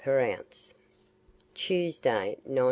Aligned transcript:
per 0.07 0.19
ounce. 0.19 0.73
TUESDAY, 1.53 2.39
19. 2.45 2.57